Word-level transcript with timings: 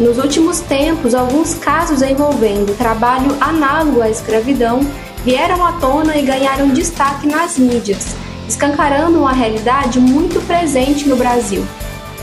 Nos 0.00 0.18
últimos 0.18 0.60
tempos, 0.60 1.14
alguns 1.14 1.54
casos 1.54 2.02
envolvendo 2.02 2.76
trabalho 2.76 3.34
análogo 3.40 4.02
à 4.02 4.10
escravidão 4.10 4.80
vieram 5.24 5.64
à 5.64 5.72
tona 5.72 6.18
e 6.18 6.22
ganharam 6.22 6.68
destaque 6.68 7.26
nas 7.26 7.58
mídias, 7.58 8.14
escancarando 8.46 9.18
uma 9.18 9.32
realidade 9.32 9.98
muito 9.98 10.38
presente 10.46 11.08
no 11.08 11.16
Brasil. 11.16 11.64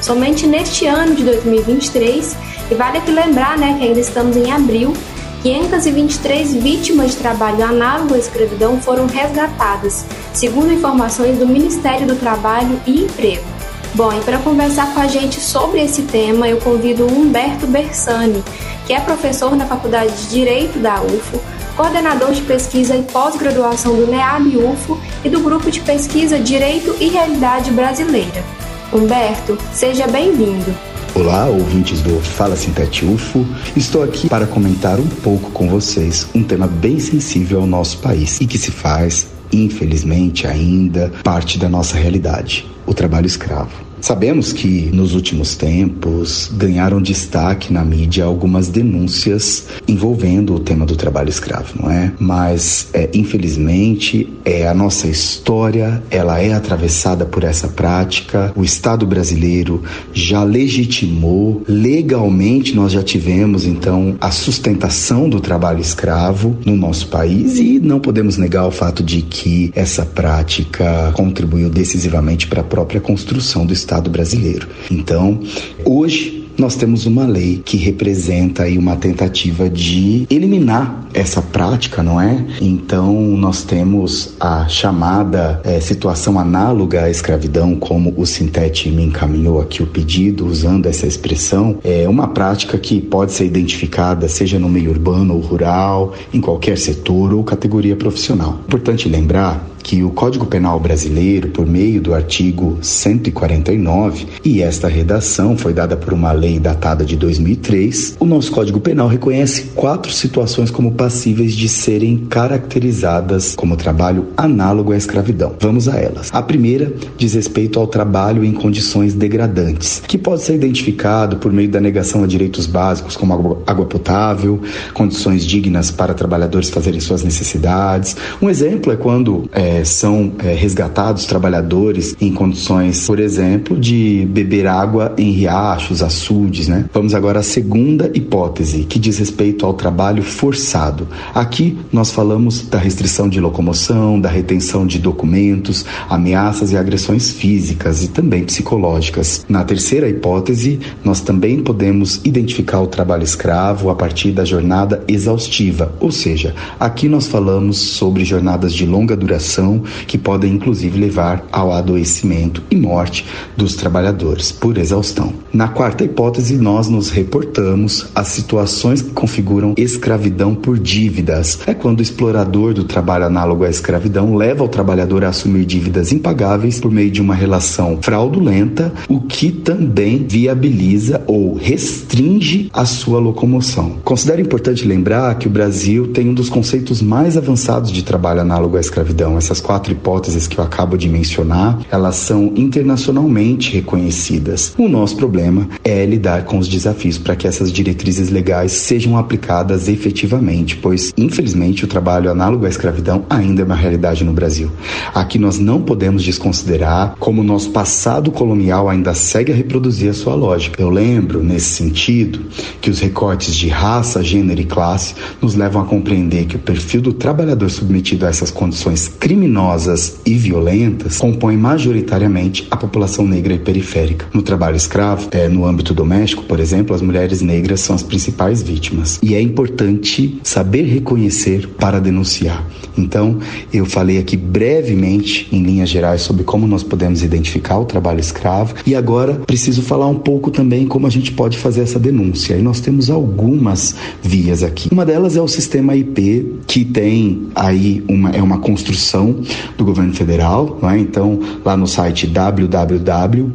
Somente 0.03 0.45
neste 0.45 0.85
ano 0.85 1.15
de 1.15 1.23
2023, 1.23 2.37
e 2.69 2.75
vale 2.75 2.99
aqui 2.99 3.09
lembrar 3.09 3.57
né, 3.57 3.75
que 3.79 3.85
ainda 3.85 3.99
estamos 3.99 4.37
em 4.37 4.51
abril, 4.51 4.93
523 5.41 6.53
vítimas 6.53 7.11
de 7.11 7.17
trabalho 7.17 7.63
análogo 7.63 8.13
à 8.13 8.19
escravidão 8.19 8.79
foram 8.79 9.07
resgatadas, 9.07 10.05
segundo 10.31 10.71
informações 10.71 11.39
do 11.39 11.47
Ministério 11.47 12.05
do 12.05 12.15
Trabalho 12.15 12.79
e 12.85 13.01
Emprego. 13.01 13.52
Bom, 13.95 14.11
e 14.11 14.19
para 14.21 14.39
conversar 14.39 14.91
com 14.91 14.99
a 14.99 15.07
gente 15.07 15.39
sobre 15.39 15.79
esse 15.79 16.01
tema, 16.01 16.49
eu 16.49 16.57
convido 16.57 17.05
Humberto 17.05 17.67
Bersani, 17.67 18.43
que 18.87 18.93
é 18.93 18.99
professor 18.99 19.55
na 19.55 19.67
Faculdade 19.67 20.11
de 20.13 20.29
Direito 20.29 20.79
da 20.79 20.99
UFO, 20.99 21.39
coordenador 21.75 22.31
de 22.31 22.41
pesquisa 22.41 22.95
e 22.95 23.03
pós-graduação 23.03 23.95
do 23.95 24.07
NEAB 24.07 24.57
UFO 24.57 24.99
e 25.23 25.29
do 25.29 25.41
grupo 25.41 25.69
de 25.69 25.79
pesquisa 25.79 26.39
Direito 26.39 26.95
e 26.99 27.09
Realidade 27.09 27.69
Brasileira. 27.69 28.43
Humberto, 28.91 29.59
seja 29.71 30.07
bem-vindo. 30.07 30.73
Olá, 31.13 31.45
ouvintes 31.45 32.01
do 32.01 32.19
Fala 32.19 32.55
Sintete 32.55 33.05
UFO. 33.05 33.45
Estou 33.75 34.01
aqui 34.01 34.27
para 34.27 34.47
comentar 34.47 34.99
um 34.99 35.07
pouco 35.07 35.51
com 35.51 35.69
vocês 35.69 36.27
um 36.33 36.43
tema 36.43 36.65
bem 36.65 36.99
sensível 36.99 37.61
ao 37.61 37.67
nosso 37.67 37.99
país 37.99 38.41
e 38.41 38.47
que 38.47 38.57
se 38.57 38.71
faz, 38.71 39.27
infelizmente, 39.53 40.47
ainda 40.47 41.11
parte 41.23 41.57
da 41.57 41.69
nossa 41.69 41.97
realidade: 41.97 42.65
o 42.85 42.93
trabalho 42.93 43.27
escravo. 43.27 43.92
Sabemos 44.03 44.51
que 44.51 44.89
nos 44.91 45.15
últimos 45.15 45.55
tempos 45.55 46.51
ganharam 46.57 47.01
destaque 47.01 47.71
na 47.71 47.85
mídia 47.85 48.25
algumas 48.25 48.67
denúncias 48.67 49.67
envolvendo 49.87 50.55
o 50.55 50.59
tema 50.59 50.85
do 50.85 50.97
trabalho 50.97 51.29
escravo, 51.29 51.81
não 51.81 51.89
é? 51.89 52.11
Mas 52.19 52.89
é, 52.93 53.09
infelizmente 53.13 54.29
é 54.43 54.67
a 54.67 54.73
nossa 54.73 55.07
história, 55.07 56.03
ela 56.11 56.37
é 56.37 56.51
atravessada 56.51 57.25
por 57.25 57.45
essa 57.45 57.69
prática. 57.69 58.51
O 58.57 58.63
Estado 58.65 59.07
brasileiro 59.07 59.81
já 60.11 60.43
legitimou 60.43 61.63
legalmente, 61.65 62.75
nós 62.75 62.91
já 62.91 63.01
tivemos 63.01 63.65
então 63.65 64.17
a 64.19 64.31
sustentação 64.31 65.29
do 65.29 65.39
trabalho 65.39 65.79
escravo 65.79 66.57
no 66.65 66.75
nosso 66.75 67.07
país 67.07 67.57
e 67.57 67.79
não 67.79 68.01
podemos 68.01 68.37
negar 68.37 68.67
o 68.67 68.71
fato 68.71 69.01
de 69.01 69.21
que 69.21 69.71
essa 69.73 70.05
prática 70.05 71.13
contribuiu 71.13 71.69
decisivamente 71.69 72.47
para 72.47 72.59
a 72.59 72.65
própria 72.65 72.99
construção 72.99 73.65
do 73.65 73.71
Estado 73.71 73.92
Estado 73.93 74.09
brasileiro. 74.09 74.67
Então, 74.89 75.39
hoje 75.85 76.49
nós 76.57 76.75
temos 76.75 77.05
uma 77.05 77.25
lei 77.25 77.61
que 77.63 77.77
representa 77.77 78.63
aí 78.63 78.77
uma 78.77 78.95
tentativa 78.95 79.69
de 79.69 80.25
eliminar 80.29 81.07
essa 81.13 81.41
prática, 81.41 82.01
não 82.01 82.19
é? 82.19 82.43
Então 82.61 83.13
nós 83.37 83.63
temos 83.63 84.33
a 84.39 84.67
chamada 84.67 85.61
é, 85.63 85.79
situação 85.79 86.39
análoga 86.39 87.03
à 87.03 87.09
escravidão, 87.09 87.75
como 87.75 88.13
o 88.17 88.25
Sintete 88.25 88.89
me 88.89 89.03
encaminhou 89.03 89.61
aqui 89.61 89.83
o 89.83 89.87
pedido, 89.87 90.45
usando 90.45 90.87
essa 90.87 91.05
expressão, 91.05 91.77
é 91.83 92.07
uma 92.09 92.27
prática 92.27 92.77
que 92.77 92.99
pode 93.01 93.31
ser 93.31 93.45
identificada 93.45 94.27
seja 94.27 94.57
no 94.57 94.69
meio 94.69 94.91
urbano 94.91 95.35
ou 95.35 95.39
rural, 95.39 96.13
em 96.33 96.41
qualquer 96.41 96.77
setor 96.77 97.33
ou 97.33 97.43
categoria 97.43 97.95
profissional. 97.95 98.59
Importante 98.67 99.07
lembrar 99.07 99.72
que 99.83 100.03
o 100.03 100.09
Código 100.09 100.45
Penal 100.45 100.79
brasileiro, 100.79 101.49
por 101.49 101.67
meio 101.67 102.01
do 102.01 102.13
artigo 102.13 102.79
149, 102.81 104.25
e 104.43 104.61
esta 104.61 104.87
redação 104.87 105.57
foi 105.57 105.73
dada 105.73 105.97
por 105.97 106.13
uma 106.13 106.31
lei 106.31 106.57
datada 106.57 107.03
de 107.03 107.17
2003, 107.17 108.15
o 108.19 108.25
nosso 108.25 108.51
Código 108.51 108.79
Penal 108.79 109.07
reconhece 109.07 109.65
quatro 109.75 110.11
situações 110.11 110.71
como 110.71 110.93
passíveis 110.93 111.53
de 111.53 111.67
serem 111.67 112.25
caracterizadas 112.29 113.55
como 113.55 113.75
trabalho 113.75 114.27
análogo 114.37 114.93
à 114.93 114.97
escravidão. 114.97 115.55
Vamos 115.59 115.89
a 115.89 115.97
elas. 115.97 116.29
A 116.31 116.41
primeira 116.41 116.93
diz 117.17 117.33
respeito 117.33 117.79
ao 117.79 117.85
trabalho 117.85 118.43
em 118.43 118.53
condições 118.53 119.13
degradantes, 119.13 120.01
que 120.07 120.17
pode 120.17 120.41
ser 120.43 120.55
identificado 120.55 121.37
por 121.37 121.51
meio 121.51 121.69
da 121.69 121.81
negação 121.81 122.23
a 122.23 122.27
direitos 122.27 122.65
básicos 122.65 123.17
como 123.17 123.61
água 123.67 123.85
potável, 123.85 124.61
condições 124.93 125.45
dignas 125.45 125.91
para 125.91 126.13
trabalhadores 126.13 126.69
fazerem 126.69 127.01
suas 127.01 127.23
necessidades. 127.23 128.15
Um 128.41 128.49
exemplo 128.49 128.93
é 128.93 128.95
quando 128.95 129.49
é, 129.51 129.72
é, 129.73 129.83
são 129.83 130.33
é, 130.39 130.53
resgatados 130.53 131.25
trabalhadores 131.25 132.15
em 132.21 132.31
condições, 132.31 133.07
por 133.07 133.19
exemplo, 133.19 133.79
de 133.79 134.27
beber 134.29 134.67
água 134.67 135.13
em 135.17 135.31
riachos, 135.31 136.03
açudes, 136.03 136.67
né? 136.67 136.85
Vamos 136.93 137.15
agora 137.15 137.39
à 137.39 137.43
segunda 137.43 138.11
hipótese, 138.13 138.83
que 138.83 138.99
diz 138.99 139.17
respeito 139.17 139.65
ao 139.65 139.73
trabalho 139.73 140.21
forçado. 140.21 141.07
Aqui 141.33 141.77
nós 141.91 142.11
falamos 142.11 142.67
da 142.67 142.77
restrição 142.77 143.27
de 143.27 143.39
locomoção, 143.39 144.19
da 144.19 144.29
retenção 144.29 144.85
de 144.85 144.99
documentos, 144.99 145.85
ameaças 146.09 146.71
e 146.71 146.77
agressões 146.77 147.31
físicas 147.31 148.03
e 148.03 148.09
também 148.09 148.43
psicológicas. 148.43 149.45
Na 149.49 149.63
terceira 149.63 150.07
hipótese, 150.07 150.79
nós 151.03 151.21
também 151.21 151.63
podemos 151.63 152.21
identificar 152.23 152.81
o 152.81 152.87
trabalho 152.87 153.23
escravo 153.23 153.89
a 153.89 153.95
partir 153.95 154.31
da 154.31 154.45
jornada 154.45 155.03
exaustiva, 155.07 155.93
ou 155.99 156.11
seja, 156.11 156.53
aqui 156.79 157.09
nós 157.09 157.27
falamos 157.27 157.77
sobre 157.77 158.23
jornadas 158.23 158.73
de 158.73 158.85
longa 158.85 159.15
duração 159.15 159.62
que 160.07 160.17
podem 160.17 160.53
inclusive 160.53 160.99
levar 160.99 161.45
ao 161.51 161.71
adoecimento 161.71 162.61
e 162.69 162.75
morte 162.75 163.25
dos 163.55 163.75
trabalhadores 163.75 164.51
por 164.51 164.77
exaustão. 164.77 165.33
Na 165.53 165.67
quarta 165.67 166.03
hipótese, 166.03 166.57
nós 166.57 166.87
nos 166.87 167.09
reportamos 167.09 168.07
às 168.15 168.27
situações 168.29 169.01
que 169.01 169.11
configuram 169.11 169.73
escravidão 169.77 170.55
por 170.55 170.77
dívidas. 170.77 171.59
É 171.65 171.73
quando 171.73 171.99
o 171.99 172.03
explorador 172.03 172.73
do 172.73 172.83
trabalho 172.83 173.25
análogo 173.25 173.63
à 173.63 173.69
escravidão 173.69 174.35
leva 174.35 174.63
o 174.63 174.67
trabalhador 174.67 175.23
a 175.23 175.29
assumir 175.29 175.65
dívidas 175.65 176.11
impagáveis 176.11 176.79
por 176.79 176.91
meio 176.91 177.11
de 177.11 177.21
uma 177.21 177.35
relação 177.35 177.99
fraudulenta, 178.01 178.91
o 179.07 179.21
que 179.21 179.51
também 179.51 180.25
viabiliza 180.27 181.21
ou 181.27 181.55
restringe 181.55 182.69
a 182.73 182.85
sua 182.85 183.19
locomoção. 183.19 183.97
Considero 184.03 184.41
importante 184.41 184.85
lembrar 184.85 185.35
que 185.37 185.47
o 185.47 185.51
Brasil 185.51 186.07
tem 186.07 186.29
um 186.29 186.33
dos 186.33 186.49
conceitos 186.49 187.01
mais 187.01 187.37
avançados 187.37 187.91
de 187.91 188.03
trabalho 188.03 188.41
análogo 188.41 188.77
à 188.77 188.79
escravidão. 188.79 189.37
Essa 189.37 189.52
essas 189.53 189.61
quatro 189.61 189.91
hipóteses 189.91 190.47
que 190.47 190.57
eu 190.57 190.63
acabo 190.63 190.97
de 190.97 191.07
mencionar, 191.07 191.79
elas 191.91 192.15
são 192.15 192.51
internacionalmente 192.55 193.71
reconhecidas. 193.71 194.73
O 194.79 194.89
nosso 194.89 195.15
problema 195.15 195.69
é 195.83 196.03
lidar 196.07 196.45
com 196.45 196.57
os 196.57 196.67
desafios 196.67 197.19
para 197.19 197.35
que 197.35 197.47
essas 197.47 197.71
diretrizes 197.71 198.31
legais 198.31 198.71
sejam 198.71 199.15
aplicadas 199.15 199.87
efetivamente, 199.87 200.75
pois, 200.77 201.13
infelizmente, 201.15 201.85
o 201.85 201.87
trabalho 201.87 202.31
análogo 202.31 202.65
à 202.65 202.69
escravidão 202.69 203.25
ainda 203.29 203.61
é 203.61 203.65
uma 203.65 203.75
realidade 203.75 204.23
no 204.23 204.33
Brasil. 204.33 204.71
Aqui 205.13 205.37
nós 205.37 205.59
não 205.59 205.79
podemos 205.81 206.23
desconsiderar 206.23 207.15
como 207.19 207.43
nosso 207.43 207.69
passado 207.69 208.31
colonial 208.31 208.89
ainda 208.89 209.13
segue 209.13 209.51
a 209.51 209.55
reproduzir 209.55 210.09
a 210.09 210.13
sua 210.13 210.33
lógica. 210.33 210.81
Eu 210.81 210.89
lembro, 210.89 211.43
nesse 211.43 211.75
sentido, 211.75 212.39
que 212.81 212.89
os 212.89 212.99
recortes 212.99 213.55
de 213.55 213.67
raça, 213.67 214.23
gênero 214.23 214.61
e 214.61 214.65
classe 214.65 215.13
nos 215.39 215.53
levam 215.53 215.83
a 215.83 215.85
compreender 215.85 216.45
que 216.45 216.55
o 216.55 216.59
perfil 216.59 217.01
do 217.01 217.13
trabalhador 217.13 217.69
submetido 217.69 218.25
a 218.25 218.29
essas 218.29 218.49
condições 218.49 219.07
criminosas 219.07 219.42
criminosas 219.43 220.19
e 220.25 220.35
violentas 220.35 221.17
compõem 221.17 221.57
majoritariamente 221.57 222.65
a 222.71 222.77
população 222.77 223.27
negra 223.27 223.53
e 223.53 223.59
periférica. 223.59 224.25
No 224.33 224.41
trabalho 224.41 224.77
escravo, 224.77 225.27
é, 225.31 225.49
no 225.49 225.65
âmbito 225.65 225.93
doméstico, 225.93 226.43
por 226.43 226.59
exemplo, 226.59 226.95
as 226.95 227.01
mulheres 227.01 227.41
negras 227.41 227.81
são 227.81 227.93
as 227.93 228.01
principais 228.01 228.63
vítimas. 228.63 229.19
E 229.21 229.35
é 229.35 229.41
importante 229.41 230.39
saber 230.43 230.83
reconhecer 230.83 231.67
para 231.77 231.99
denunciar. 231.99 232.65
Então, 232.97 233.39
eu 233.73 233.85
falei 233.85 234.17
aqui 234.17 234.37
brevemente, 234.37 235.47
em 235.51 235.61
linhas 235.61 235.89
gerais, 235.89 236.21
sobre 236.21 236.43
como 236.43 236.65
nós 236.65 236.83
podemos 236.83 237.21
identificar 237.21 237.79
o 237.79 237.85
trabalho 237.85 238.19
escravo 238.19 238.75
e 238.85 238.95
agora 238.95 239.33
preciso 239.45 239.81
falar 239.81 240.07
um 240.07 240.19
pouco 240.19 240.51
também 240.51 240.87
como 240.87 241.07
a 241.07 241.09
gente 241.09 241.31
pode 241.31 241.57
fazer 241.57 241.81
essa 241.81 241.99
denúncia. 241.99 242.55
E 242.55 242.61
nós 242.61 242.79
temos 242.79 243.09
algumas 243.09 243.95
vias 244.21 244.63
aqui. 244.63 244.89
Uma 244.91 245.05
delas 245.05 245.35
é 245.35 245.41
o 245.41 245.47
sistema 245.47 245.95
IP, 245.95 246.59
que 246.67 246.85
tem 246.85 247.47
aí 247.55 248.03
uma, 248.07 248.29
é 248.29 248.41
uma 248.41 248.59
construção 248.59 249.32
do 249.77 249.85
governo 249.85 250.13
federal. 250.13 250.79
É? 250.83 250.97
Então, 250.97 251.39
lá 251.63 251.75
no 251.75 251.87
site 251.87 252.27
www.ip.cit, 252.27 253.49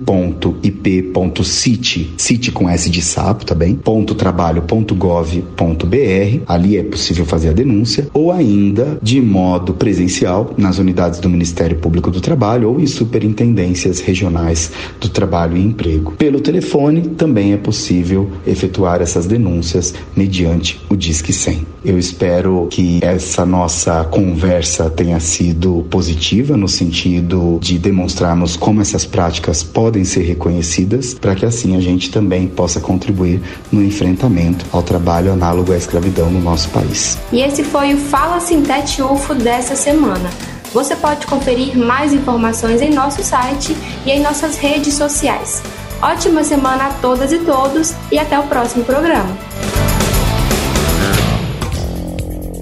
cite 2.17 2.53
com 2.53 2.69
S 2.69 2.91
de 2.91 3.03
sapo 3.03 3.45
também, 3.45 3.75
tá 3.75 3.93
.trabalho.gov.br, 4.15 6.43
ali 6.47 6.77
é 6.77 6.83
possível 6.83 7.25
fazer 7.25 7.51
a 7.51 7.53
denúncia, 7.53 8.09
ou 8.13 8.33
ainda 8.33 8.99
de 9.03 9.21
modo 9.21 9.75
presencial 9.75 10.53
nas 10.57 10.79
unidades 10.79 11.21
do 11.21 11.29
Ministério 11.29 11.79
Público 11.79 12.11
do 12.11 12.21
Trabalho 12.21 12.71
ou 12.71 12.81
em 12.81 12.87
superintendências 12.87 14.01
regionais 14.01 14.71
do 15.01 15.09
trabalho 15.09 15.57
e 15.57 15.65
emprego. 15.65 16.13
Pelo 16.13 16.41
telefone 16.41 17.03
também 17.03 17.53
é 17.53 17.57
possível 17.57 18.31
efetuar 18.47 19.03
essas 19.03 19.27
denúncias 19.27 19.95
mediante 20.17 20.81
o 20.89 20.97
Disque 20.97 21.33
100. 21.33 21.67
Eu 21.85 21.99
espero 21.99 22.67
que 22.71 22.99
essa 23.03 23.45
nossa 23.47 24.05
conversa 24.05 24.91
tenha 24.91 25.21
sido 25.21 25.68
positiva 25.91 26.57
no 26.57 26.69
sentido 26.69 27.59
de 27.61 27.79
demonstrarmos 27.79 28.57
como 28.57 28.81
essas 28.81 29.05
práticas 29.05 29.63
podem 29.63 30.05
ser 30.05 30.23
reconhecidas 30.23 31.15
para 31.15 31.35
que 31.35 31.47
assim 31.47 31.77
a 31.77 31.81
gente 31.81 32.11
também 32.11 32.47
possa 32.47 32.81
contribuir 32.81 33.41
no 33.71 33.83
enfrentamento 33.83 34.65
ao 34.73 34.83
trabalho 34.83 35.33
análogo 35.33 35.73
à 35.73 35.77
escravidão 35.77 36.31
no 36.31 36.41
nosso 36.41 36.69
país. 36.71 37.19
E 37.33 37.41
esse 37.41 37.63
foi 37.63 37.95
o 37.95 37.99
Fala 37.99 38.41
Sintete 38.41 39.03
UFO 39.03 39.35
dessa 39.35 39.77
semana. 39.77 40.31
Você 40.73 40.95
pode 40.97 41.27
conferir 41.27 41.77
mais 41.77 42.13
informações 42.13 42.83
em 42.83 42.93
nosso 42.93 43.23
site 43.23 43.77
e 44.05 44.11
em 44.11 44.21
nossas 44.21 44.57
redes 44.57 44.95
sociais. 44.95 45.63
Ótima 46.01 46.45
semana 46.45 46.89
a 46.89 46.93
todas 46.95 47.33
e 47.33 47.39
todos 47.39 47.95
e 48.13 48.19
até 48.19 48.39
o 48.39 48.45
próximo 48.45 48.85
programa. 48.85 49.37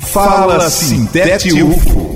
Fala 0.01 0.71
Sintete 0.71 1.53
UFO, 1.63 2.16